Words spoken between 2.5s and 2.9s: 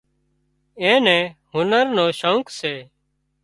سي